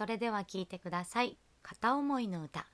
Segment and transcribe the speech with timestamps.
[0.00, 1.36] それでは聞いてください。
[1.62, 2.64] 片思いの歌。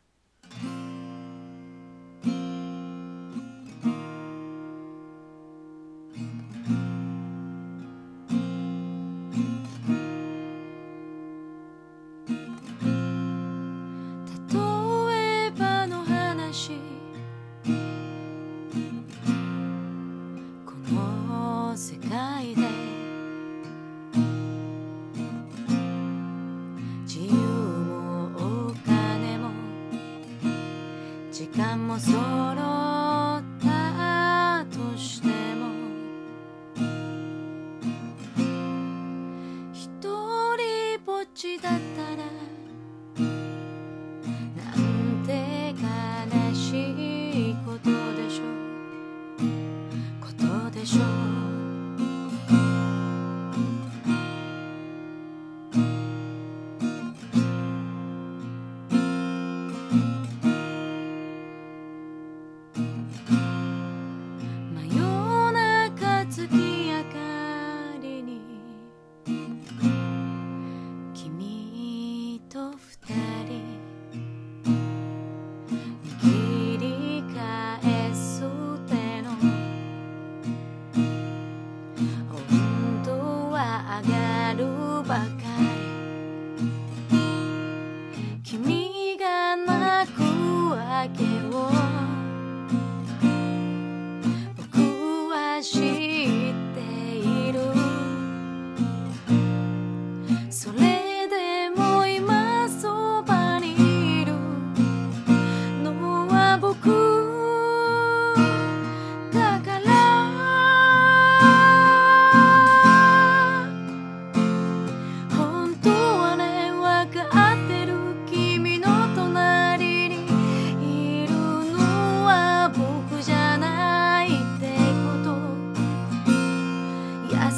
[31.39, 32.17] 時間も揃っ
[33.63, 35.69] たとしても
[39.75, 39.87] 一
[40.57, 41.86] 人ぼっちだった。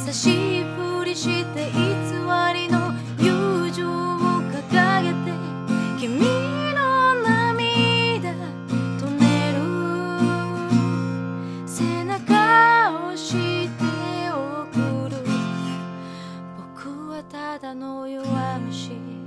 [0.09, 1.77] 優しいふりして偽
[2.55, 5.37] りの友情を掲げて
[6.01, 6.19] 君
[6.75, 9.61] の涙止める。
[11.67, 13.85] 背中を押して
[14.31, 15.17] 送る。
[16.57, 18.25] 僕はただの弱
[18.61, 19.18] 虫。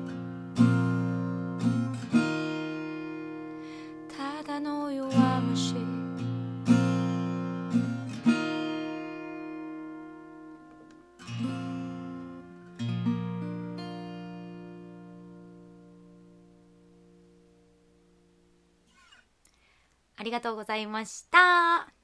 [20.22, 22.01] ありがとうございました。